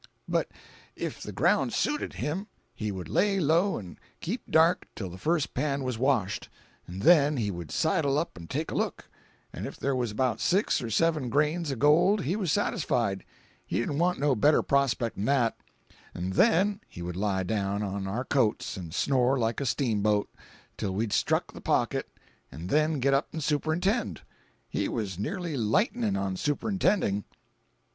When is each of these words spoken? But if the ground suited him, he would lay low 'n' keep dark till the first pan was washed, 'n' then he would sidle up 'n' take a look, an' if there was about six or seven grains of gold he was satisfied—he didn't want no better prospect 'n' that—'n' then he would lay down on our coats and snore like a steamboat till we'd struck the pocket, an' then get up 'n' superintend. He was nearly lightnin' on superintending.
But 0.27 0.49
if 0.95 1.21
the 1.21 1.31
ground 1.31 1.73
suited 1.73 2.13
him, 2.13 2.47
he 2.73 2.91
would 2.91 3.07
lay 3.07 3.39
low 3.39 3.77
'n' 3.77 3.99
keep 4.19 4.49
dark 4.49 4.87
till 4.95 5.11
the 5.11 5.17
first 5.19 5.53
pan 5.53 5.83
was 5.83 5.99
washed, 5.99 6.49
'n' 6.89 7.01
then 7.01 7.37
he 7.37 7.51
would 7.51 7.69
sidle 7.69 8.17
up 8.17 8.35
'n' 8.35 8.47
take 8.47 8.71
a 8.71 8.73
look, 8.75 9.07
an' 9.53 9.67
if 9.67 9.77
there 9.77 9.95
was 9.95 10.09
about 10.09 10.39
six 10.41 10.81
or 10.81 10.89
seven 10.89 11.29
grains 11.29 11.69
of 11.69 11.77
gold 11.77 12.23
he 12.23 12.35
was 12.35 12.51
satisfied—he 12.51 13.77
didn't 13.79 13.99
want 13.99 14.17
no 14.17 14.35
better 14.35 14.63
prospect 14.63 15.19
'n' 15.19 15.25
that—'n' 15.25 16.31
then 16.31 16.81
he 16.87 17.03
would 17.03 17.15
lay 17.15 17.43
down 17.43 17.83
on 17.83 18.07
our 18.07 18.25
coats 18.25 18.75
and 18.77 18.95
snore 18.95 19.37
like 19.37 19.61
a 19.61 19.67
steamboat 19.67 20.31
till 20.77 20.95
we'd 20.95 21.13
struck 21.13 21.53
the 21.53 21.61
pocket, 21.61 22.09
an' 22.51 22.65
then 22.65 22.99
get 22.99 23.13
up 23.13 23.27
'n' 23.35 23.39
superintend. 23.39 24.21
He 24.67 24.89
was 24.89 25.19
nearly 25.19 25.55
lightnin' 25.55 26.17
on 26.17 26.37
superintending. 26.37 27.23